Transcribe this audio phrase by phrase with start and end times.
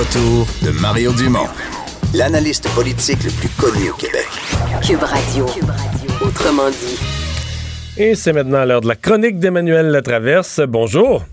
[0.00, 1.52] retour de Mario Dumont,
[2.14, 4.32] l'analyste politique le plus connu au Québec.
[4.80, 5.44] Cube Radio.
[6.24, 6.96] Autrement dit.
[8.02, 10.62] Et c'est maintenant l'heure de la chronique d'Emmanuel Latraverse.
[10.66, 11.24] Bonjour.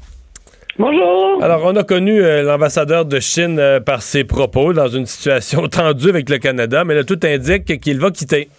[0.78, 1.42] Bonjour.
[1.42, 5.68] Alors, on a connu euh, l'ambassadeur de Chine euh, par ses propos dans une situation
[5.70, 8.50] tendue avec le Canada, mais là, tout indique qu'il va quitter.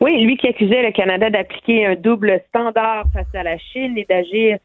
[0.00, 4.06] Oui, lui qui accusait le Canada d'appliquer un double standard face à la Chine et
[4.08, 4.58] d'agir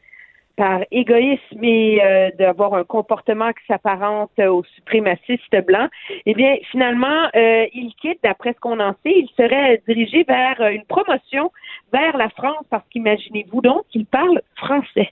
[0.55, 5.89] par égoïsme et euh, d'avoir un comportement qui s'apparente aux suprémacistes blancs,
[6.25, 10.61] eh bien, finalement, euh, il quitte, d'après ce qu'on en sait, il serait dirigé vers
[10.69, 11.51] une promotion
[11.91, 15.09] vers la France, parce qu'imaginez-vous donc qu'il parle français.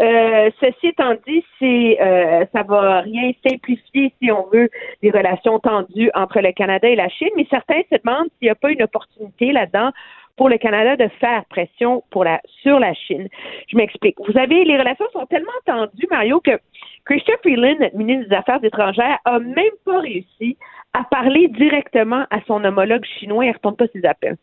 [0.00, 4.68] Euh, ceci étant dit, c'est euh, ça va rien simplifier, si on veut,
[5.02, 8.50] les relations tendues entre le Canada et la Chine, mais certains se demandent s'il n'y
[8.50, 9.90] a pas une opportunité là-dedans
[10.38, 13.28] pour le Canada de faire pression pour la, sur la Chine.
[13.66, 14.16] Je m'explique.
[14.26, 16.58] Vous avez, les relations sont tellement tendues, Mario, que
[17.04, 20.56] Christian Freeland, ministre des Affaires étrangères, a même pas réussi
[20.94, 23.44] à parler directement à son homologue chinois.
[23.44, 24.36] Il ne retourne pas ses appels.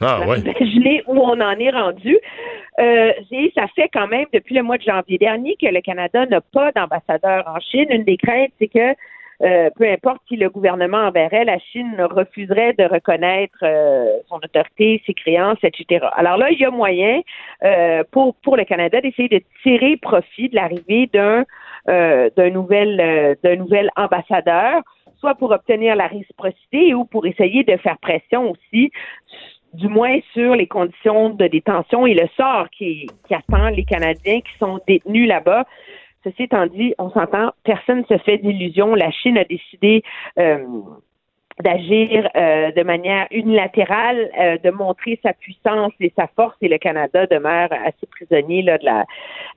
[0.00, 0.40] Ah, ouais.
[0.40, 2.18] Imaginez où on en est rendu.
[2.80, 6.24] Euh, et ça fait quand même depuis le mois de janvier dernier que le Canada
[6.26, 7.86] n'a pas d'ambassadeur en Chine.
[7.90, 8.94] Une des craintes, c'est que
[9.42, 15.02] euh, peu importe qui le gouvernement enverrait, la Chine refuserait de reconnaître euh, son autorité,
[15.06, 16.06] ses créances, etc.
[16.14, 17.20] Alors là, il y a moyen
[17.64, 21.44] euh, pour pour le Canada d'essayer de tirer profit de l'arrivée d'un
[21.86, 24.82] d'un nouvel d'un nouvel ambassadeur,
[25.18, 28.92] soit pour obtenir la réciprocité ou pour essayer de faire pression aussi
[29.74, 34.40] du moins sur les conditions de détention et le sort qui, qui attend les Canadiens
[34.40, 35.64] qui sont détenus là-bas.
[36.24, 38.94] Ceci étant dit, on s'entend, personne ne se fait d'illusions.
[38.94, 40.02] La Chine a décidé
[40.38, 40.58] euh,
[41.60, 46.78] d'agir euh, de manière unilatérale, euh, de montrer sa puissance et sa force, et le
[46.78, 49.04] Canada demeure assez prisonnier là, de la,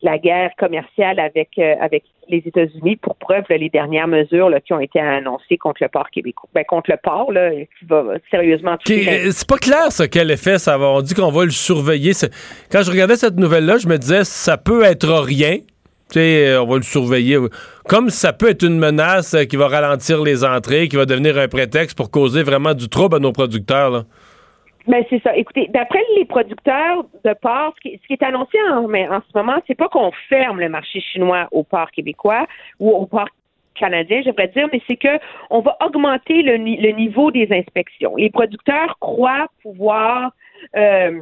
[0.01, 2.97] la guerre commerciale avec euh, avec les États-Unis.
[2.97, 6.49] Pour preuve, là, les dernières mesures là, qui ont été annoncées contre le port québécois,
[6.53, 8.77] ben, contre le port, là, qui va sérieusement.
[8.85, 10.87] C'est pas clair ça quel effet ça va.
[10.87, 12.11] On dit qu'on va le surveiller.
[12.71, 15.57] Quand je regardais cette nouvelle-là, je me disais ça peut être rien.
[16.11, 17.37] Tu sais, on va le surveiller.
[17.87, 21.47] Comme ça peut être une menace qui va ralentir les entrées, qui va devenir un
[21.47, 23.89] prétexte pour causer vraiment du trouble à nos producteurs.
[23.89, 24.03] Là.
[24.87, 25.35] Ben c'est ça.
[25.35, 29.59] Écoutez, d'après les producteurs de porc, ce qui, est annoncé en, mais en ce moment,
[29.65, 32.45] c'est pas qu'on ferme le marché chinois au port québécois
[32.79, 33.27] ou au port
[33.73, 38.15] canadien, j'aimerais dire, mais c'est que on va augmenter le, le, niveau des inspections.
[38.15, 40.31] Les producteurs croient pouvoir
[40.77, 41.19] euh,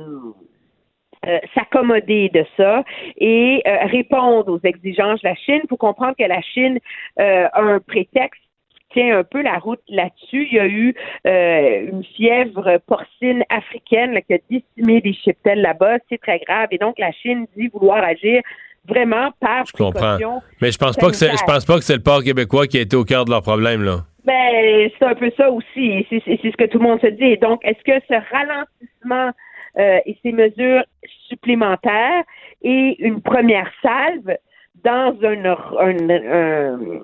[1.27, 2.83] euh, s'accommoder de ça
[3.17, 5.61] et euh, répondre aux exigences de la Chine.
[5.63, 6.79] Il faut comprendre que la Chine
[7.19, 10.47] euh, a un prétexte qui tient un peu la route là-dessus.
[10.51, 10.93] Il y a eu
[11.25, 15.99] une fièvre porcine africaine là, qui a décimé des cheptels là-bas.
[16.09, 16.67] C'est très grave.
[16.71, 18.41] Et donc, la Chine dit vouloir agir
[18.85, 20.17] vraiment par Je comprends.
[20.61, 22.77] Mais je pense pas que c'est, je pense pas que c'est le port québécois qui
[22.77, 23.99] a été au cœur de leur problème, là.
[24.25, 26.05] Ben, c'est un peu ça aussi.
[26.09, 27.37] C'est, c'est ce que tout le monde se dit.
[27.37, 29.31] Donc, est-ce que ce ralentissement
[29.77, 30.83] euh, et ces mesures
[31.27, 32.23] supplémentaires
[32.61, 34.37] et une première salve
[34.83, 36.99] dans un, un, un,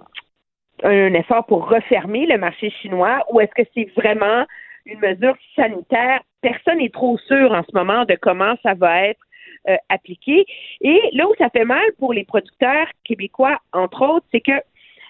[0.83, 4.45] un effort pour refermer le marché chinois ou est-ce que c'est vraiment
[4.85, 6.21] une mesure sanitaire?
[6.41, 9.21] Personne n'est trop sûr en ce moment de comment ça va être
[9.67, 10.45] euh, appliqué.
[10.81, 14.53] Et là où ça fait mal pour les producteurs québécois, entre autres, c'est que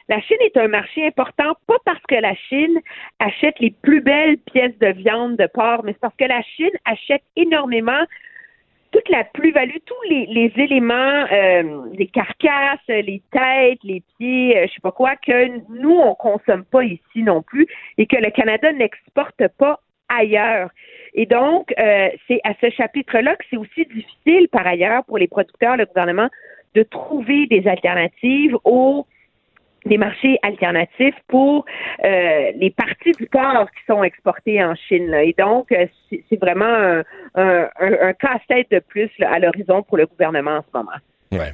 [0.09, 2.79] la Chine est un marché important, pas parce que la Chine
[3.19, 6.71] achète les plus belles pièces de viande de porc, mais c'est parce que la Chine
[6.83, 8.03] achète énormément
[8.91, 14.65] toute la plus-value, tous les, les éléments, euh, les carcasses, les têtes, les pieds, euh,
[14.67, 17.67] je sais pas quoi, que nous, on consomme pas ici non plus
[17.99, 20.71] et que le Canada n'exporte pas ailleurs.
[21.13, 25.27] Et donc, euh, c'est à ce chapitre-là que c'est aussi difficile, par ailleurs, pour les
[25.27, 26.29] producteurs, le gouvernement,
[26.73, 29.05] de trouver des alternatives aux
[29.85, 31.65] des marchés alternatifs pour
[32.03, 35.07] euh, les parties du corps qui sont exportées en Chine.
[35.07, 35.23] Là.
[35.23, 37.03] Et donc, euh, c'est vraiment un,
[37.35, 40.97] un, un, casse-tête de plus là, à l'horizon pour le gouvernement en ce moment.
[41.31, 41.53] Ouais.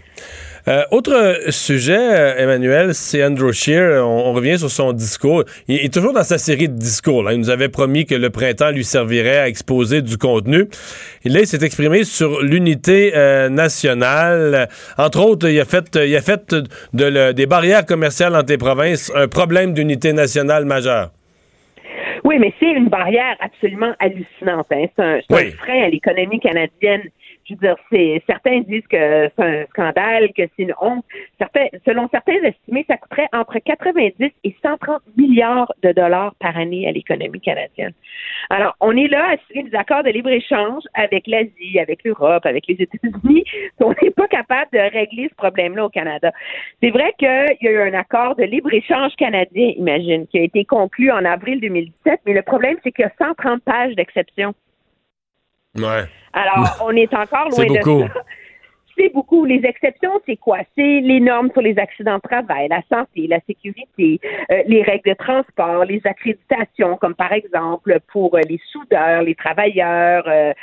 [0.68, 4.04] Euh, autre sujet, euh, Emmanuel, c'est Andrew Scheer.
[4.04, 5.44] On, on, revient sur son discours.
[5.68, 7.22] Il, il, est toujours dans sa série de discours.
[7.22, 7.34] Là.
[7.34, 10.66] Il nous avait promis que le printemps lui servirait à exposer du contenu.
[11.24, 14.68] Et là, il s'est exprimé sur l'unité euh, nationale.
[14.98, 16.56] Entre autres, il a fait, il a fait
[16.94, 21.12] de le, des barrières commerciales entre les provinces un problème d'unité nationale majeur.
[22.24, 24.66] Oui, mais c'est une barrière absolument hallucinante.
[24.72, 24.86] Hein.
[24.96, 25.54] C'est un, oui.
[25.54, 27.04] un frein à l'économie canadienne
[27.46, 31.06] je veux dire, certains disent que c'est un scandale, que c'est une honte.
[31.86, 36.92] Selon certains estimés, ça coûterait entre 90 et 130 milliards de dollars par année à
[36.92, 37.94] l'économie canadienne.
[38.50, 42.66] Alors, on est là à signer des accords de libre-échange avec l'Asie, avec l'Europe, avec
[42.68, 43.44] les États-Unis.
[43.80, 46.32] On n'est pas capable de régler ce problème-là au Canada.
[46.82, 47.28] C'est vrai qu'il
[47.62, 51.60] y a eu un accord de libre-échange canadien, imagine, qui a été conclu en avril
[51.62, 54.54] 2017, mais le problème, c'est qu'il y a 130 pages d'exceptions.
[55.78, 56.06] Ouais.
[56.36, 58.04] Alors, on est encore loin beaucoup.
[58.04, 58.22] de ça.
[58.98, 59.46] C'est beaucoup.
[59.46, 60.60] Les exceptions, c'est quoi?
[60.76, 64.20] C'est les normes sur les accidents de travail, la santé, la sécurité,
[64.52, 69.36] euh, les règles de transport, les accréditations, comme par exemple pour euh, les soudeurs, les
[69.36, 70.54] travailleurs euh,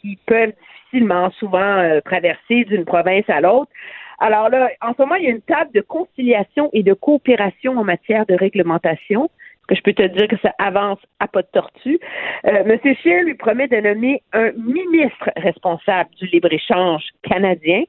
[0.00, 0.52] qui peuvent
[0.92, 3.70] difficilement, souvent, traverser d'une province à l'autre.
[4.18, 7.76] Alors là, en ce moment, il y a une table de conciliation et de coopération
[7.76, 9.28] en matière de réglementation
[9.66, 11.98] que je peux te dire que ça avance à pas de tortue?
[12.46, 12.78] Euh, M.
[13.02, 17.84] Scheer lui promet de nommer un ministre responsable du libre-échange canadien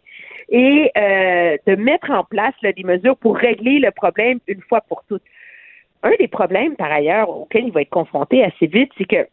[0.50, 5.04] et euh, de mettre en place des mesures pour régler le problème une fois pour
[5.08, 5.24] toutes.
[6.04, 9.28] Un des problèmes, par ailleurs, auquel il va être confronté assez vite, c'est que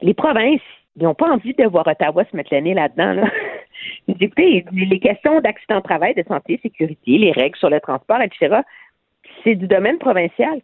[0.00, 0.60] les provinces
[0.96, 3.14] n'ont pas envie de voir Ottawa se mettre le nez là-dedans.
[3.14, 3.30] Là.
[4.20, 8.60] Écoutez, les questions d'accident de travail, de santé, sécurité, les règles sur le transport, etc.,
[9.42, 10.60] c'est du domaine provincial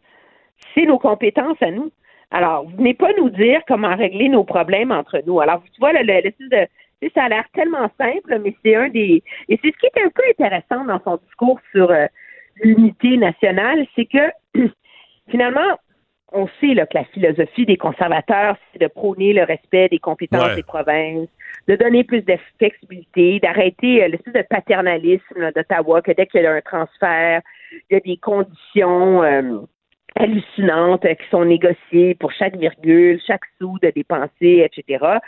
[0.75, 1.91] c'est nos compétences à nous.
[2.31, 5.41] Alors, vous venez pas nous dire comment régler nos problèmes entre nous.
[5.41, 6.67] Alors, tu vois, le, le, de,
[7.15, 9.23] ça a l'air tellement simple, mais c'est un des.
[9.49, 12.07] Et c'est ce qui est un peu intéressant dans son discours sur euh,
[12.63, 14.31] l'unité nationale, c'est que
[15.31, 15.79] finalement,
[16.33, 20.57] on sait là, que la philosophie des conservateurs, c'est de prôner le respect des compétences
[20.57, 21.29] des provinces,
[21.69, 26.47] de donner plus de flexibilité, d'arrêter euh, l'espèce de paternalisme d'Ottawa, que dès qu'il y
[26.47, 27.43] a un transfert,
[27.91, 29.23] il y a des conditions.
[29.23, 29.61] Euh,
[30.17, 35.19] hallucinantes qui sont négociées pour chaque virgule, chaque sou de dépenser, etc.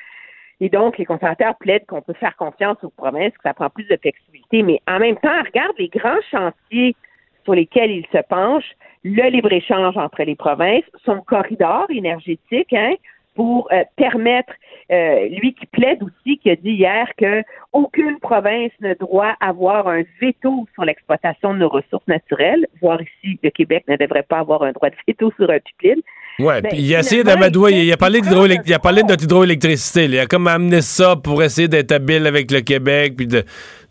[0.61, 3.87] Et donc, les conservateurs plaident qu'on peut faire confiance aux provinces, que ça prend plus
[3.89, 6.97] de flexibilité, mais en même temps, regarde les grands chantiers
[7.45, 8.75] sur lesquels ils se penchent,
[9.05, 12.95] le libre-échange entre les provinces, son corridor énergétique, hein,
[13.37, 14.53] pour euh, permettre,
[14.91, 17.43] euh, lui qui plaide aussi, qui a dit hier que
[17.73, 23.39] aucune province ne doit avoir un veto sur l'exploitation de nos ressources naturelles, voire ici,
[23.43, 26.03] le Québec ne devrait pas avoir un droit de veto sur un pipeline.
[26.39, 29.25] Ouais, ben, puis il a essayé d'amadouer, il a parlé il a parlé de notre
[29.25, 33.43] hydroélectricité, il a comme amené ça pour essayer d'être habile avec le Québec, puis de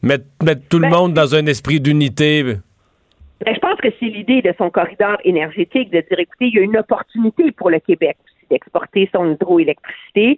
[0.04, 2.44] mettre, mettre tout le ben, monde dans un esprit d'unité.
[2.44, 6.60] Ben, je pense que c'est l'idée de son corridor énergétique de dire, écoutez, il y
[6.60, 8.18] a une opportunité pour le Québec
[8.50, 10.38] d'exporter son hydroélectricité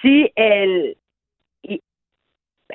[0.00, 0.94] si elle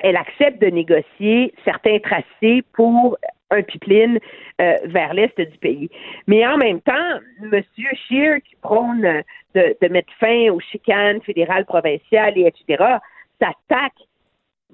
[0.00, 3.18] elle accepte de négocier certains tracés pour
[3.50, 4.18] un pipeline
[4.60, 5.90] euh, vers l'est du pays.
[6.26, 7.62] Mais en même temps, M.
[7.76, 9.22] Scheer, qui prône
[9.54, 12.84] de, mettre fin aux chicanes fédérales, provinciales, et etc.,
[13.40, 14.06] s'attaque,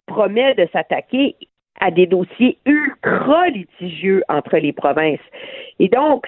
[0.06, 1.37] promet de s'attaquer
[1.81, 5.19] à des dossiers ultra litigieux entre les provinces.
[5.79, 6.27] Et donc,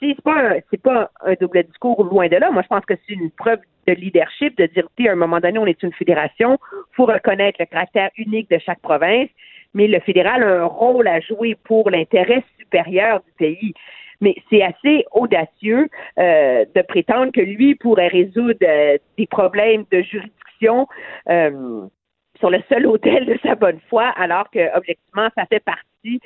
[0.00, 2.50] c'est pas un double discours loin de là.
[2.50, 5.58] Moi, je pense que c'est une preuve de leadership de dire, à un moment donné,
[5.58, 6.58] on est une fédération,
[6.92, 9.28] faut reconnaître le caractère unique de chaque province,
[9.74, 13.74] mais le fédéral a un rôle à jouer pour l'intérêt supérieur du pays.
[14.20, 15.88] Mais c'est assez audacieux
[16.18, 20.88] euh, de prétendre que lui pourrait résoudre euh, des problèmes de juridiction
[21.28, 21.86] euh,
[22.38, 26.20] sur le seul hôtel de sa bonne foi, alors que objectivement, ça fait partie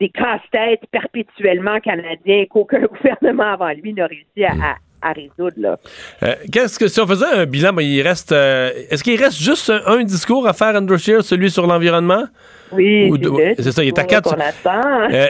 [0.00, 4.76] des casse-têtes perpétuellement canadiens qu'aucun gouvernement avant lui n'a réussi à,
[5.14, 5.78] résoudre.
[6.22, 9.72] Euh, qu'est-ce que si on faisait un bilan, il reste euh, est-ce qu'il reste juste
[9.86, 12.24] un, discours à faire, Andrew Scheer, celui sur l'environnement?
[12.72, 13.10] Oui,
[13.58, 14.36] c'est ça, il est à quatre.
[14.36, 15.26] Euh,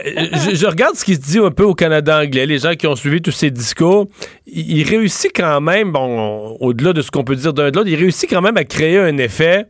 [0.53, 2.95] je, regarde ce qui se dit un peu au Canada anglais, les gens qui ont
[2.95, 4.07] suivi tous ces discours.
[4.45, 7.95] Il, réussit quand même, bon, au-delà de ce qu'on peut dire d'un de l'autre, il
[7.95, 9.65] réussit quand même à créer un effet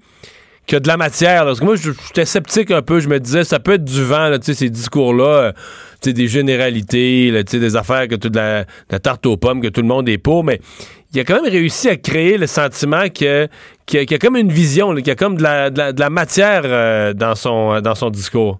[0.65, 1.43] qu'il y a de la matière.
[1.43, 2.99] Parce que moi, j'étais sceptique un peu.
[2.99, 5.51] Je me disais, ça peut être du vent, là, ces discours-là, euh,
[6.11, 10.07] des généralités, des affaires, que toute la, la, tarte aux pommes, que tout le monde
[10.09, 10.43] est pour.
[10.43, 10.59] Mais
[11.13, 13.49] il a quand même réussi à créer le sentiment qu'il
[13.93, 17.81] y, a comme une vision, qu'il y a comme de la, matière euh, dans, son,
[17.81, 18.59] dans son discours.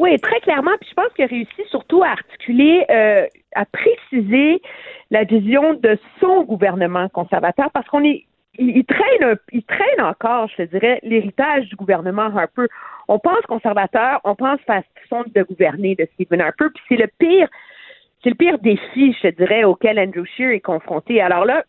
[0.00, 0.70] Oui, très clairement.
[0.80, 4.62] Puis je pense qu'il a réussi surtout à articuler, euh, à préciser
[5.10, 8.24] la vision de son gouvernement conservateur, parce qu'on est
[8.58, 12.66] il, traîne, encore, je dirais, l'héritage du gouvernement Harper.
[13.08, 17.48] On pense conservateur, on pense façon de gouverner de Stephen Harper, puis c'est le pire,
[18.22, 21.20] c'est le pire défi, je dirais, auquel Andrew Scheer est confronté.
[21.20, 21.64] Alors là,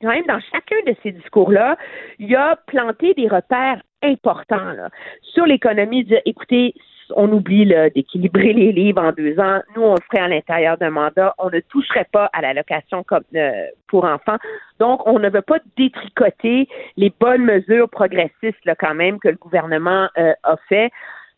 [0.00, 1.76] quand même, dans chacun de ces discours-là,
[2.18, 4.74] il a planté des repères importants
[5.22, 6.06] sur l'économie.
[6.24, 6.74] Écoutez,
[7.14, 9.60] on oublie d'équilibrer les livres en deux ans.
[9.74, 11.34] Nous, on le ferait à l'intérieur d'un mandat.
[11.38, 14.38] On ne toucherait pas à l'allocation comme euh, pour enfants.
[14.78, 19.36] Donc, on ne veut pas détricoter les bonnes mesures progressistes là, quand même que le
[19.36, 20.90] gouvernement euh, a fait.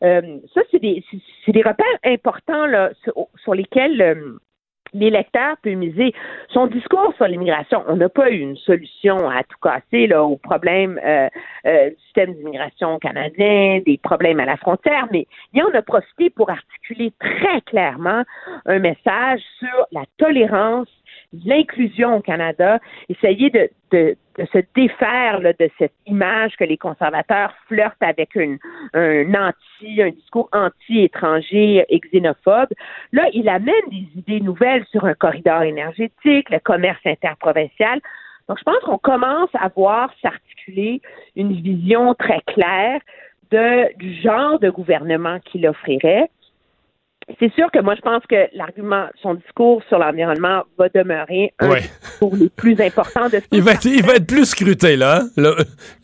[0.05, 1.03] Euh, ça, c'est des,
[1.49, 4.39] repères importants là, sur, lesquels
[4.93, 6.15] l'électeur peut miser.
[6.51, 10.37] Son discours sur l'immigration, on n'a pas eu une solution à tout casser là, aux
[10.37, 11.29] problèmes euh,
[11.67, 16.31] euh, du système d'immigration canadien, des problèmes à la frontière, mais il en a profité
[16.31, 18.23] pour articuler très clairement
[18.67, 20.89] un message sur la tolérance
[21.33, 28.37] l'inclusion au Canada, essayer de, se défaire de cette image que les conservateurs flirtent avec
[28.37, 28.57] un
[29.35, 32.71] anti, un discours anti-étranger et xénophobe.
[33.13, 38.01] Là, il amène des idées nouvelles sur un corridor énergétique, le commerce interprovincial.
[38.49, 41.03] Donc, je pense qu'on commence à voir s'articuler
[41.37, 43.01] une vision très claire
[43.51, 46.31] du genre de gouvernement qu'il offrirait
[47.39, 51.75] c'est sûr que moi, je pense que l'argument, son discours sur l'environnement va demeurer un
[51.75, 55.21] discours les plus importants de ce il va être, Il va être plus scruté, là.
[55.37, 55.55] Hein?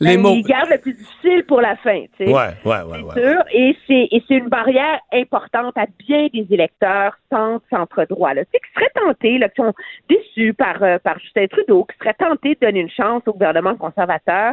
[0.01, 0.35] les ben, mots.
[0.35, 2.33] Il garde le plus difficile pour la fin, tu sais.
[2.33, 2.99] Ouais, ouais, ouais.
[3.15, 3.43] C'est sûr.
[3.53, 8.45] Et c'est, et c'est une barrière importante à bien des électeurs centre, centre-droit, là.
[8.45, 9.73] Tu sais, qui seraient tentés, là, qui sont
[10.09, 13.77] déçus par, euh, par Justin Trudeau, qui seraient tentés de donner une chance au gouvernement
[13.77, 14.53] conservateur,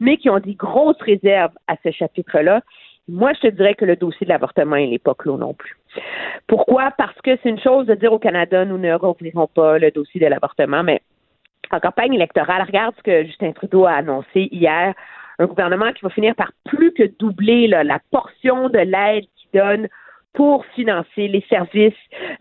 [0.00, 2.62] mais qui ont des grosses réserves à ce chapitre-là.
[3.08, 5.76] Moi, je te dirais que le dossier de l'avortement, il n'est pas clos non plus.
[6.46, 6.90] Pourquoi?
[6.98, 10.20] Parce que c'est une chose de dire au Canada, nous ne rouvrirons pas le dossier
[10.20, 11.00] de l'avortement, mais
[11.70, 14.94] en campagne électorale, regarde ce que Justin Trudeau a annoncé hier.
[15.38, 19.88] Un gouvernement qui va finir par plus que doubler la portion de l'aide qu'il donne
[20.34, 21.94] pour financer les services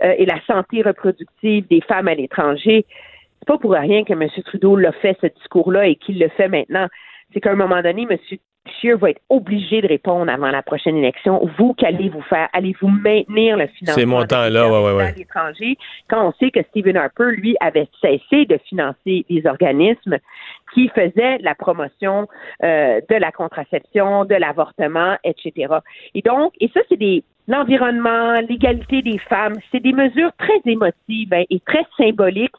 [0.03, 2.85] euh, et la santé reproductive des femmes à l'étranger.
[3.39, 4.27] C'est pas pour rien que M.
[4.45, 6.87] Trudeau l'a fait ce discours-là et qu'il le fait maintenant.
[7.33, 8.17] C'est qu'à un moment donné, M.
[8.79, 11.47] Scheer va être obligé de répondre avant la prochaine élection.
[11.57, 12.49] Vous, qu'allez-vous faire?
[12.53, 15.77] Allez-vous maintenir le financement Ces montants-là, ouais, ouais, l'étranger
[16.09, 20.17] quand on sait que Stephen Harper, lui, avait cessé de financer des organismes
[20.73, 22.27] qui faisaient la promotion
[22.63, 25.75] euh, de la contraception, de l'avortement, etc.
[26.13, 31.33] Et donc, et ça, c'est des l'environnement, l'égalité des femmes, c'est des mesures très émotives
[31.33, 32.55] hein, et très symboliques.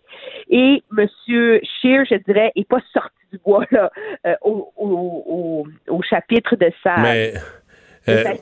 [0.50, 1.06] Et M.
[1.26, 3.90] Scheer, je dirais, est pas sorti du bois là,
[4.26, 7.30] euh, au, au, au, chapitre de sa, euh,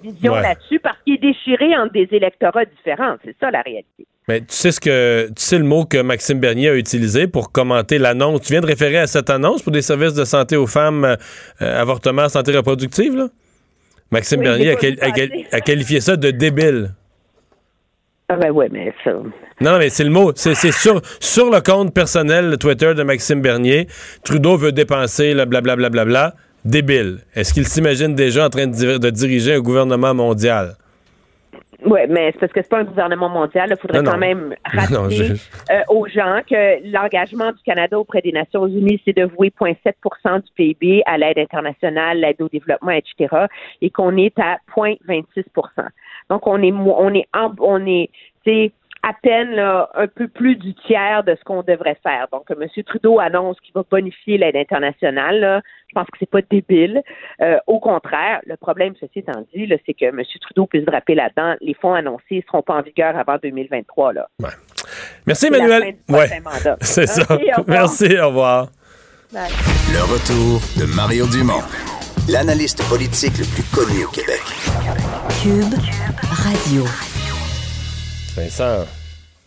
[0.02, 3.16] vision là-dessus parce qu'il est déchiré entre des électorats différents.
[3.24, 4.06] C'est ça la réalité.
[4.28, 7.52] Mais tu sais ce que tu sais le mot que Maxime Bernier a utilisé pour
[7.52, 8.42] commenter l'annonce.
[8.42, 11.80] Tu viens de référer à cette annonce pour des services de santé aux femmes, euh,
[11.80, 13.28] avortement, santé reproductive, là?
[14.10, 14.76] Maxime Bernier
[15.52, 16.94] a, qualifié ça de débile.
[18.28, 19.12] Ah ben ouais, mais ça.
[19.60, 20.32] Non, mais c'est le mot.
[20.34, 23.86] C'est sur, sur le compte personnel Twitter de Maxime Bernier.
[24.24, 25.88] Trudeau veut dépenser le blablabla.
[25.88, 26.34] Bla, bla, bla,
[26.64, 27.20] débile.
[27.34, 30.76] Est-ce qu'il s'imagine déjà en train de, diriger un gouvernement mondial?
[31.84, 33.68] Oui, mais c'est parce que c'est pas un gouvernement mondial.
[33.70, 35.32] Il faudrait quand même rappeler
[35.70, 40.42] euh, aux gens que l'engagement du Canada auprès des Nations Unies, c'est de vouer 0,7%
[40.42, 43.46] du PIB à l'aide internationale, l'aide au développement, etc.,
[43.82, 45.44] et qu'on est à 0,26%
[46.30, 48.10] Donc on est on est on est
[49.06, 52.26] à peine là, un peu plus du tiers de ce qu'on devrait faire.
[52.32, 52.66] Donc, M.
[52.84, 55.38] Trudeau annonce qu'il va bonifier l'aide internationale.
[55.38, 55.60] Là.
[55.88, 57.02] Je pense que c'est pas débile.
[57.40, 60.22] Euh, au contraire, le problème, ceci étant dit, c'est que M.
[60.40, 61.54] Trudeau peut se draper là-dedans.
[61.60, 64.12] Les fonds annoncés ne seront pas en vigueur avant 2023.
[64.12, 64.28] Là.
[65.24, 65.94] Merci, Emmanuel.
[66.08, 66.26] Ouais.
[66.80, 67.38] C'est ça.
[67.68, 68.66] Merci, au revoir.
[69.32, 71.62] Le retour de Mario Dumont,
[72.28, 74.42] l'analyste politique le plus connu au Québec.
[75.42, 75.74] Cube
[76.42, 76.84] Radio.
[78.36, 78.84] Vincent,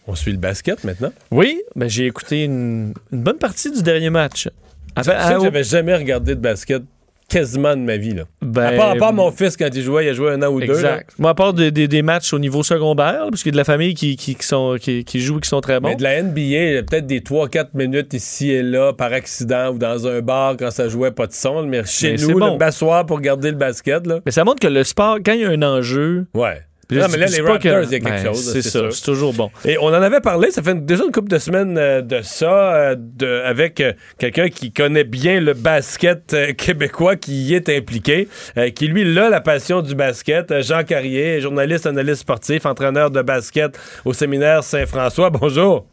[0.09, 1.11] on suit le basket maintenant?
[1.31, 4.49] Oui, ben j'ai écouté une, bonne partie du dernier match.
[4.95, 6.83] tu sais que j'avais jamais regardé de basket
[7.29, 8.15] quasiment de ma vie.
[8.15, 8.23] Là.
[8.41, 10.73] Ben, à, part, mon fils, quand il jouait, il a joué un an ou deux.
[10.73, 11.13] Exact.
[11.19, 13.93] Moi, à part des, matchs au niveau secondaire, parce qu'il y a de la famille
[13.93, 15.89] qui, qui, sont, qui, jouent et qui sont très bons.
[15.89, 20.07] Mais de la NBA, peut-être des 3-4 minutes ici et là, par accident, ou dans
[20.07, 21.63] un bar quand ça jouait pas de son.
[21.63, 22.53] Mais chez nous, bon.
[22.53, 24.07] le bassoir pour garder le basket.
[24.07, 24.21] Là.
[24.25, 26.63] Mais ça montre que le sport, quand il y a un enjeu, ouais.
[26.91, 28.51] Non, mais là, les Raptors, il y a quelque chose.
[28.51, 29.51] C'est ça, c'est toujours bon.
[29.63, 32.73] Et on en avait parlé, ça fait déjà une couple de semaines euh, de ça,
[32.73, 38.27] euh, de, avec euh, quelqu'un qui connaît bien le basket québécois, qui y est impliqué,
[38.75, 40.61] qui lui, là, la passion du basket.
[40.61, 45.29] Jean Carrier, journaliste, analyste sportif, entraîneur de basket au séminaire Saint-François.
[45.29, 45.85] Bonjour.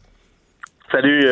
[0.91, 1.27] Salut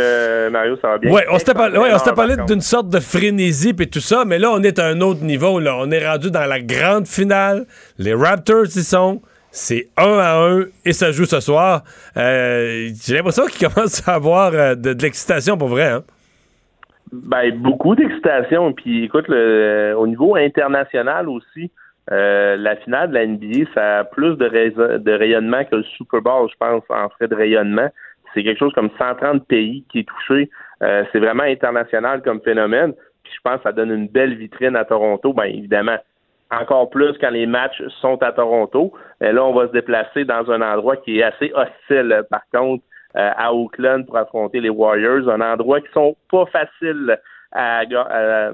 [0.51, 1.11] Mario, ça va bien?
[1.11, 4.51] Oui, on s'était parlé, ouais, parlé d'une sorte de frénésie et tout ça, mais là,
[4.51, 5.59] on est à un autre niveau.
[5.59, 5.75] Là.
[5.79, 7.65] On est rendu dans la grande finale.
[7.97, 9.21] Les Raptors y sont.
[9.55, 11.83] C'est un à un et ça joue ce soir.
[12.17, 15.89] Euh, j'ai l'impression qu'il commence à avoir euh, de, l'excitation pour vrai.
[15.89, 16.03] Hein?
[17.11, 18.73] Ben, beaucoup d'excitation.
[18.73, 21.71] Puis écoute, le, au niveau international aussi,
[22.11, 26.21] Euh, la finale de la NBA, ça a plus de, de rayonnement que le Super
[26.21, 27.89] Bowl, je pense, en frais de rayonnement.
[28.33, 30.49] C'est quelque chose comme 130 pays qui est touché.
[30.83, 32.93] Euh, c'est vraiment international comme phénomène.
[33.23, 35.33] Puis je pense que ça donne une belle vitrine à Toronto.
[35.33, 35.97] Bien évidemment,
[36.51, 38.93] encore plus quand les matchs sont à Toronto.
[39.21, 42.83] Mais là, on va se déplacer dans un endroit qui est assez hostile, par contre,
[43.17, 45.29] euh, à Oakland pour affronter les Warriors.
[45.29, 47.17] Un endroit qui sont pas faciles
[47.51, 48.51] à, à-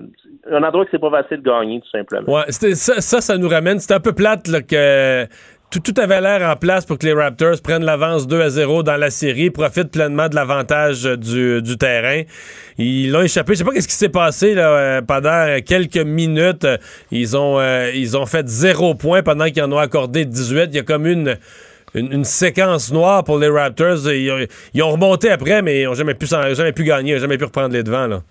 [0.52, 2.32] un endroit c'est pas facile de gagner, tout simplement.
[2.32, 3.80] Ouais, ça, ça, ça nous ramène.
[3.80, 5.26] C'était un peu plate là, que
[5.80, 8.98] tout, avait l'air en place pour que les Raptors prennent l'avance 2 à 0 dans
[8.98, 12.24] la série, profitent pleinement de l'avantage du, terrain.
[12.78, 13.54] Ils l'ont échappé.
[13.54, 16.66] Je sais pas qu'est-ce qui s'est passé euh, pendant quelques minutes.
[16.66, 16.78] euh,
[17.12, 20.70] Ils ont, fait zéro point pendant qu'ils en ont accordé 18.
[20.72, 21.38] Il y a comme une.
[21.94, 24.10] Une, séquence noire pour les Raptors.
[24.10, 24.48] Ils
[24.82, 27.44] ont, remonté après, mais ils n'ont jamais pu, jamais pu gagner, ils n'ont jamais pu
[27.44, 28.22] reprendre les devants.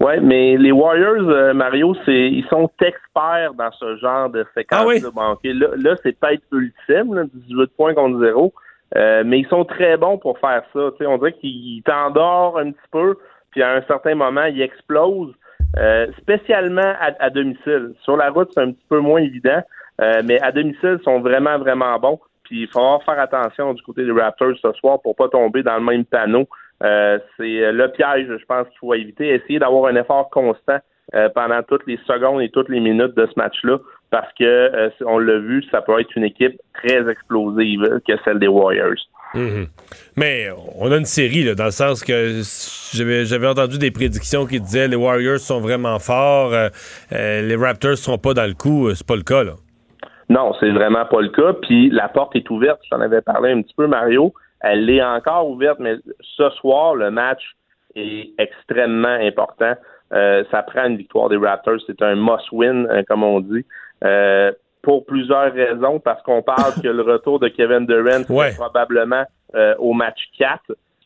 [0.00, 4.80] Ouais, mais les Warriors, euh, Mario, c'est ils sont experts dans ce genre de séquence
[4.82, 5.00] Ah oui?
[5.00, 5.54] de banquet.
[5.54, 8.52] Là, là c'est peut-être ultime, là, 18 points contre zéro,
[8.96, 10.90] euh, mais ils sont très bons pour faire ça.
[10.92, 13.16] Tu sais, on dirait qu'ils t'endorment un petit peu,
[13.50, 15.34] puis à un certain moment, ils explosent,
[15.78, 17.94] euh, spécialement à, à domicile.
[18.02, 19.62] Sur la route, c'est un petit peu moins évident,
[20.02, 22.20] euh, mais à domicile, ils sont vraiment, vraiment bons.
[22.44, 25.76] Puis il faudra faire attention du côté des Raptors ce soir pour pas tomber dans
[25.76, 26.46] le même panneau.
[26.82, 29.28] Euh, c'est le piège, je pense qu'il faut éviter.
[29.34, 30.78] Essayer d'avoir un effort constant
[31.14, 33.78] euh, pendant toutes les secondes et toutes les minutes de ce match-là,
[34.10, 38.38] parce que euh, on l'a vu, ça peut être une équipe très explosive que celle
[38.38, 38.98] des Warriors.
[39.34, 39.66] Mhm.
[40.16, 42.42] Mais on a une série, là, dans le sens que
[42.94, 46.52] j'avais, entendu des prédictions qui disaient les Warriors sont vraiment forts,
[47.10, 48.88] les Raptors sont pas dans le coup.
[48.94, 49.52] C'est pas le cas, là.
[50.28, 51.52] Non, c'est vraiment pas le cas.
[51.62, 52.80] Puis la porte est ouverte.
[52.84, 54.32] Je t'en avais parlé un petit peu, Mario.
[54.60, 57.42] Elle est encore ouverte, mais ce soir, le match
[57.94, 59.74] est extrêmement important.
[60.12, 61.80] Euh, ça prend une victoire des Raptors.
[61.86, 63.64] C'est un must-win, euh, comme on dit.
[64.04, 68.22] Euh, pour plusieurs raisons, parce qu'on parle que le retour de Kevin Durant
[68.56, 70.60] probablement euh, au match 4.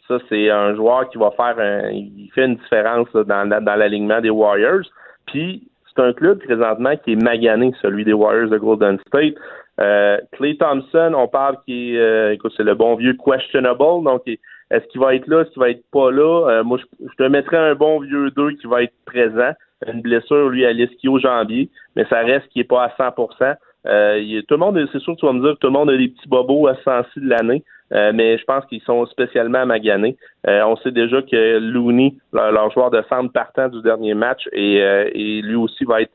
[0.06, 4.20] Ça, c'est un joueur qui va faire un, il fait une différence dans, dans l'alignement
[4.20, 4.84] des Warriors.
[5.26, 9.34] Puis c'est un club présentement qui est magané, celui des Warriors de Golden State.
[9.80, 14.04] Euh, Clay Thompson, on parle qui euh, écoute, c'est le bon vieux questionable.
[14.04, 16.48] Donc, est-ce qu'il va être là, est-ce qu'il va être pas là?
[16.48, 19.52] Euh, moi, je, te mettrais un bon vieux 2 qui va être présent.
[19.86, 23.14] Une blessure, lui, à l'ischio-jambier, mais ça reste qu'il est pas à 100
[23.86, 25.88] euh, il tout le monde, c'est sûr que tu vas me dire tout le monde
[25.88, 29.04] a des petits bobos à ce sens-ci de l'année, euh, mais je pense qu'ils sont
[29.06, 30.16] spécialement maganés.
[30.46, 34.48] Euh, on sait déjà que Looney, leur, leur joueur de centre partant du dernier match,
[34.52, 36.12] et, euh, et lui aussi va être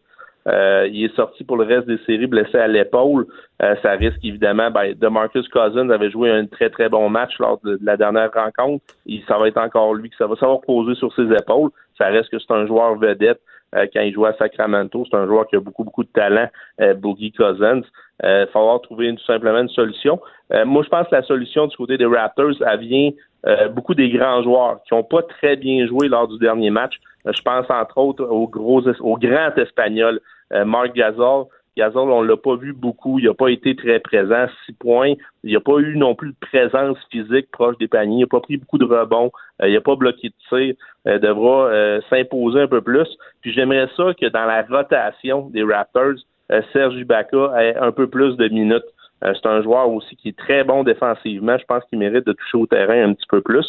[0.47, 3.25] euh, il est sorti pour le reste des séries blessé à l'épaule.
[3.63, 4.69] Euh, ça risque évidemment.
[4.69, 8.31] Ben, DeMarcus Cousins avait joué un très très bon match lors de, de la dernière
[8.31, 8.83] rencontre.
[9.27, 11.71] Ça va être encore lui ça va, ça va reposer sur ses épaules.
[11.97, 13.39] Ça reste que c'est un joueur vedette
[13.73, 15.05] quand il joue à Sacramento.
[15.09, 16.47] C'est un joueur qui a beaucoup beaucoup de talent,
[16.81, 17.81] euh, Boogie Cousins.
[18.23, 20.19] Euh, il va falloir trouver une- tout simplement une solution.
[20.53, 23.11] Euh, moi, je pense que la solution du côté des Raptors, elle vient
[23.47, 26.95] euh, beaucoup des grands joueurs qui n'ont pas très bien joué lors du dernier match.
[27.27, 30.19] Euh, je pense entre autres au gros, au grand espagnol,
[30.53, 31.45] euh, Marc Gasol.
[31.77, 33.19] Gasol, on l'a pas vu beaucoup.
[33.19, 34.45] Il n'a pas été très présent.
[34.65, 35.13] Six points.
[35.43, 38.17] Il n'a pas eu non plus de présence physique proche des paniers.
[38.17, 39.31] Il n'a pas pris beaucoup de rebonds.
[39.61, 40.75] Euh, il n'a pas bloqué de tir.
[41.07, 43.07] Euh, devra euh, s'imposer un peu plus.
[43.41, 46.15] Puis j'aimerais ça que dans la rotation des Raptors,
[46.51, 48.83] euh, Serge Ibaka ait un peu plus de minutes.
[49.21, 51.57] C'est un joueur aussi qui est très bon défensivement.
[51.57, 53.65] Je pense qu'il mérite de toucher au terrain un petit peu plus.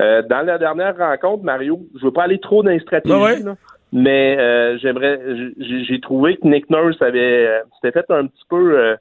[0.00, 3.22] Euh, dans la dernière rencontre, Mario, je veux pas aller trop dans les stratégies, Ah
[3.24, 3.40] ouais?
[3.40, 3.54] là,
[3.92, 5.20] mais euh, j'aimerais,
[5.58, 8.78] j'ai trouvé que Nick Nurse avait, euh, s'était fait un petit peu.
[8.78, 8.96] euh,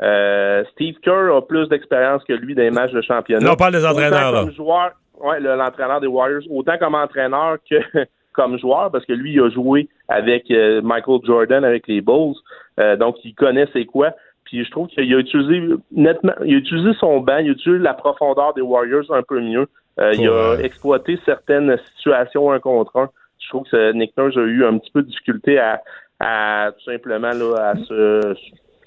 [0.00, 3.44] euh, Steve Kerr a plus d'expérience que lui dans les matchs de championnat.
[3.44, 4.40] Là, on parle des entraîneurs, Autant là.
[4.44, 7.76] comme joueur, ouais, le- l'entraîneur des Warriors, autant comme entraîneur que
[8.32, 12.34] comme joueur, parce que lui, il a joué avec euh, Michael Jordan avec les Bulls,
[12.78, 14.12] Euh, donc il connaît c'est quoi.
[14.44, 17.82] Puis je trouve qu'il a utilisé nettement, il a utilisé son banc, il a utilisé
[17.82, 19.66] la profondeur des Warriors un peu mieux.
[20.00, 23.08] Euh, il a exploité certaines situations un contre un.
[23.38, 27.28] Je trouve que Nick Nurse a eu un petit peu de difficulté à, tout simplement
[27.28, 28.34] à se,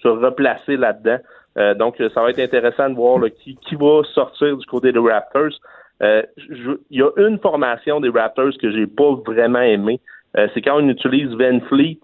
[0.03, 1.19] replacer là-dedans.
[1.57, 4.99] Euh, donc, ça va être intéressant de voir qui, qui va sortir du côté des
[4.99, 5.51] Raptors.
[6.01, 6.23] Euh,
[6.89, 9.99] Il y a une formation des Raptors que j'ai pas vraiment aimé.
[10.37, 11.99] Euh, c'est quand on utilise Van Fleet,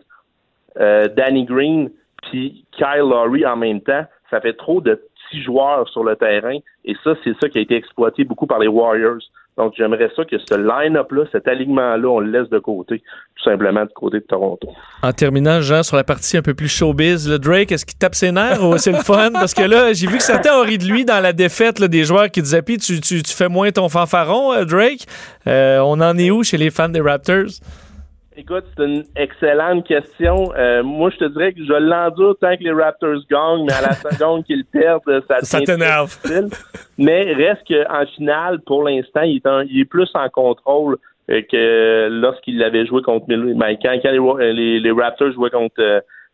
[0.75, 1.89] Danny Green,
[2.23, 4.05] puis Kyle Lowry en même temps.
[4.29, 6.57] Ça fait trop de petits joueurs sur le terrain.
[6.85, 9.21] Et ça, c'est ça qui a été exploité beaucoup par les Warriors.
[9.57, 12.99] Donc, j'aimerais ça que ce line-up-là, cet alignement-là, on le laisse de côté,
[13.35, 14.69] tout simplement du côté de Toronto.
[15.01, 18.13] En terminant, Jean, sur la partie un peu plus showbiz, le Drake, est-ce qu'il tape
[18.13, 19.31] ses nerfs ou c'est le fun?
[19.33, 22.03] Parce que là, j'ai vu que certains ont ri de lui dans la défaite des
[22.03, 25.05] joueurs qui disaient Puis tu, tu, tu fais moins ton fanfaron, euh, Drake?
[25.47, 27.59] Euh, on en est où chez les fans des Raptors?
[28.39, 30.53] Écoute, c'est une excellente question.
[30.55, 33.81] Euh, moi, je te dirais que je l'endure tant que les Raptors gagnent, mais à
[33.81, 36.15] la seconde qu'ils perdent, ça, Ça devient t'énerve.
[36.99, 40.97] Mais reste qu'en finale, pour l'instant, il, est en- il est plus en contrôle
[41.31, 45.31] euh, que lorsqu'il avait joué contre Mil- ben, quand, quand les, euh, les- les Raptors
[45.31, 45.73] jouaient contre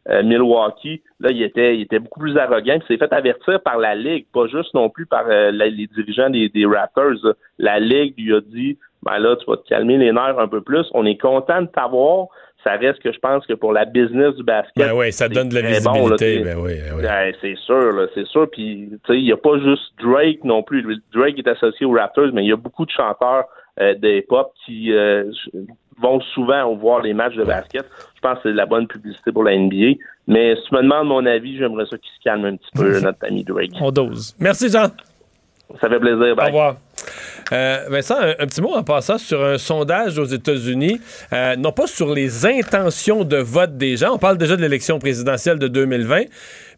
[0.10, 2.74] euh, Milwaukee, là, il était, il était beaucoup plus arrogant.
[2.76, 6.30] Il s'est fait avertir par la Ligue, pas juste non plus par la- les dirigeants
[6.30, 7.34] des, des Raptors.
[7.58, 10.62] La Ligue lui a dit ben là, tu vas te calmer les nerfs un peu
[10.62, 10.86] plus.
[10.94, 12.28] On est content de t'avoir.
[12.64, 14.72] Ça reste que je pense que pour la business du basket.
[14.78, 16.40] Ben oui, ça donne de la très bon, là, visibilité.
[16.40, 17.04] ben oui, ben oui.
[17.04, 18.50] Ouais, c'est sûr, là, c'est sûr.
[18.50, 20.82] Puis, tu sais, il n'y a pas juste Drake non plus.
[21.14, 23.46] Drake est associé aux Raptors, mais il y a beaucoup de chanteurs
[23.82, 25.30] euh, de hip-hop qui euh,
[26.02, 27.86] vont souvent voir les matchs de basket.
[28.16, 29.98] Je pense que c'est de la bonne publicité pour la NBA.
[30.28, 33.00] Mais si tu me demandes mon avis, j'aimerais ça qu'il se calme un petit peu,
[33.02, 33.72] notre ami Drake.
[33.82, 34.36] On dose.
[34.40, 34.88] Merci, Jean.
[35.82, 36.36] Ça fait plaisir.
[36.38, 36.76] Au revoir.
[37.52, 41.00] Euh, Vincent, un, un petit mot en passant sur un sondage aux États-Unis,
[41.34, 44.98] euh, non pas sur les intentions de vote des gens, on parle déjà de l'élection
[44.98, 46.24] présidentielle de 2020,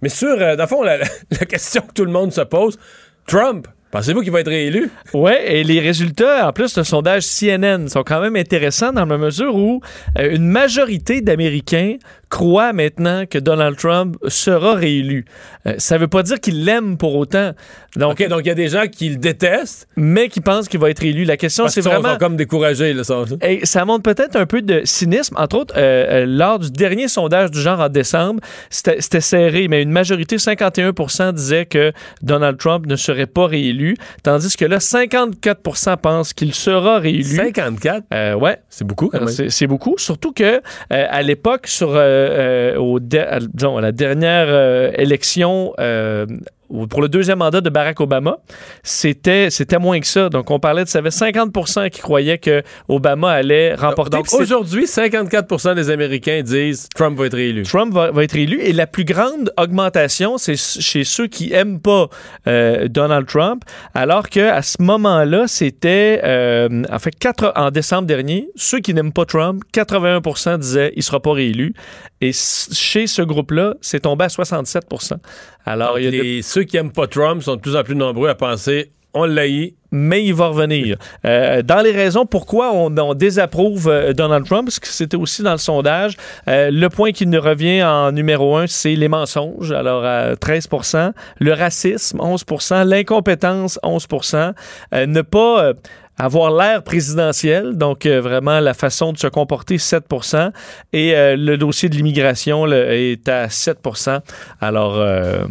[0.02, 0.98] mais sur, euh, dans le fond, la,
[1.32, 2.80] la question que tout le monde se pose,
[3.28, 4.90] Trump, pensez-vous qu'il va être réélu?
[5.14, 9.18] Ouais, et les résultats, en plus, le sondage CNN sont quand même intéressants dans la
[9.18, 9.82] mesure où
[10.18, 11.98] euh, une majorité d'Américains
[12.30, 15.26] croient maintenant que Donald Trump sera réélu.
[15.68, 17.52] Euh, ça veut pas dire qu'ils l'aiment pour autant.
[17.96, 20.80] Donc, OK, donc il y a des gens qui le détestent, mais qui pensent qu'il
[20.80, 21.24] va être élu.
[21.24, 22.14] La question, c'est vraiment.
[22.14, 22.94] sont comme découragés.
[22.94, 23.24] Là, ça.
[23.42, 25.36] Et ça montre peut-être un peu de cynisme.
[25.38, 29.82] Entre autres, euh, euh, lors du dernier sondage du genre en décembre, c'était serré, mais
[29.82, 35.98] une majorité, 51% disaient que Donald Trump ne serait pas réélu, tandis que là, 54%
[35.98, 37.24] pensent qu'il sera réélu.
[37.24, 39.50] 54, Euh, ouais, c'est beaucoup quand même.
[39.50, 39.96] c'est beaucoup.
[39.98, 44.92] Surtout que à l'époque, sur euh, euh, au de- à, disons, à la dernière euh,
[44.98, 45.74] élection.
[46.70, 48.38] Ou pour le deuxième mandat de Barack Obama,
[48.84, 50.30] c'était c'était moins que ça.
[50.30, 54.18] Donc on parlait de ça avait 50% qui croyaient que Obama allait remporter.
[54.18, 57.64] Donc aujourd'hui, 54 des Américains disent Trump va être réélu.
[57.64, 61.80] Trump va, va être élu et la plus grande augmentation, c'est chez ceux qui aiment
[61.80, 62.10] pas
[62.48, 68.08] euh, Donald Trump, alors que à ce moment-là, c'était euh, en fait quatre, en décembre
[68.08, 71.74] dernier, ceux qui n'aiment pas Trump, 81% disaient il sera pas réélu
[72.22, 75.18] et chez ce groupe-là, c'est tombé à 67%.
[75.66, 77.96] Alors il y a les- ceux qui aiment pas Trump sont de plus en plus
[77.96, 79.76] nombreux à penser on l'haït.
[79.92, 80.98] mais il va revenir.
[81.26, 85.42] Euh, dans les raisons pourquoi on, on désapprouve euh, Donald Trump, parce que c'était aussi
[85.42, 86.18] dans le sondage,
[86.50, 90.68] euh, le point qui nous revient en numéro un, c'est les mensonges, alors à 13
[91.40, 94.54] le racisme, 11% l'incompétence, 11%
[94.94, 95.72] euh, ne pas...
[96.18, 100.52] avoir l'air présidentiel, donc euh, vraiment la façon de se comporter, 7%
[100.94, 104.22] et euh, le dossier de l'immigration est à 7%
[104.62, 105.46] Alors, euh,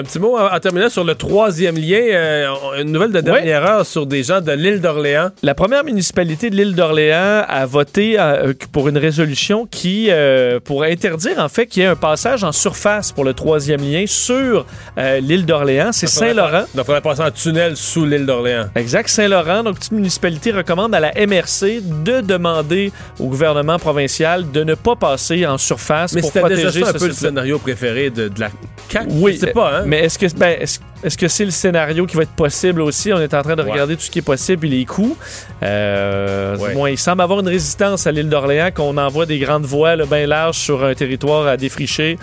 [0.00, 2.48] Un petit mot en, en terminant sur le troisième lien, euh,
[2.80, 5.28] une nouvelle de dernière heure sur des gens de l'île d'Orléans.
[5.42, 10.84] La première municipalité de l'île d'Orléans a voté euh, pour une résolution qui euh, pour
[10.84, 14.64] interdire en fait qu'il y ait un passage en surface pour le troisième lien sur
[14.96, 15.92] euh, l'île d'Orléans.
[15.92, 16.60] C'est Saint-Laurent.
[16.60, 18.68] Donc, il faudrait passer en tunnel sous l'île d'Orléans.
[18.76, 19.64] Exact, Saint-Laurent.
[19.64, 24.96] Donc, petite municipalité recommande à la MRC de demander au gouvernement provincial de ne pas
[24.96, 28.28] passer en surface Mais pour c'était protéger déjà ça un peu le scénario préféré de,
[28.28, 28.48] de la
[28.88, 29.06] CAQ.
[29.10, 29.82] Oui, Je sais pas, hein?
[29.90, 33.12] Mais est-ce que ben, est-ce est-ce que c'est le scénario qui va être possible aussi?
[33.12, 33.72] On est en train de Ouais.
[33.72, 35.16] regarder tout ce qui est possible et les coûts.
[35.64, 36.74] Euh, Ouais.
[36.74, 40.28] bon, il semble avoir une résistance à l'île d'Orléans qu'on envoie des grandes voiles bien
[40.28, 42.18] larges sur un territoire à défricher.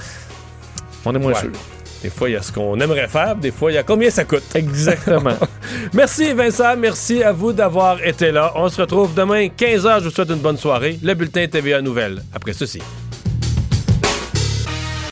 [1.04, 1.40] On est moins Ouais.
[1.42, 1.50] sûr.
[2.04, 4.10] Des fois, il y a ce qu'on aimerait faire, des fois, il y a combien
[4.12, 4.44] ça coûte?
[4.56, 5.32] Exactement.
[5.94, 8.54] Merci Vincent, merci à vous d'avoir été là.
[8.56, 10.00] On se retrouve demain 15h.
[10.00, 11.00] Je vous souhaite une bonne soirée.
[11.04, 12.82] Le bulletin TVA Nouvelles après ceci.